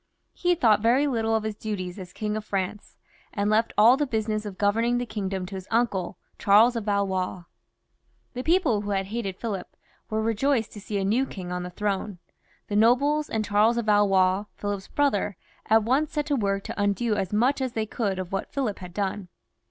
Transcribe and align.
Bfe 0.35 0.59
thought 0.59 0.79
very 0.81 1.05
little 1.05 1.35
of 1.35 1.43
his 1.43 1.53
duties 1.55 1.99
as 1.99 2.11
King 2.11 2.35
of 2.35 2.43
France, 2.43 2.97
and 3.31 3.51
left 3.51 3.71
all 3.77 3.97
the 3.97 4.07
business 4.07 4.47
of 4.47 4.57
governing 4.57 4.97
the 4.97 5.05
kingdom 5.05 5.45
to 5.45 5.53
his 5.53 5.67
uncle, 5.69 6.17
Charles 6.39 6.75
of 6.75 6.85
Valois. 6.85 7.43
The 8.33 8.41
people 8.41 8.81
who 8.81 8.89
had 8.89 9.05
hated 9.05 9.39
PhUip 9.39 9.65
were 10.09 10.23
rejoiced 10.23 10.71
to 10.71 10.81
see 10.81 10.97
a 10.97 11.05
new 11.05 11.27
king 11.27 11.51
on 11.51 11.61
the 11.61 11.69
throne; 11.69 12.17
the 12.67 12.75
nobles 12.75 13.29
and 13.29 13.45
Charles 13.45 13.77
of 13.77 13.85
Valois, 13.85 14.45
Philip's 14.57 14.87
brother, 14.87 15.37
at 15.67 15.83
once 15.83 16.13
set 16.13 16.25
to 16.25 16.35
work 16.35 16.63
to 16.63 16.81
undo 16.81 17.13
as 17.13 17.31
much 17.31 17.61
as 17.61 17.73
they 17.73 17.85
could 17.85 18.17
of 18.17 18.31
what 18.31 18.51
Philip 18.51 18.79
had 18.79 18.95
done. 18.95 19.27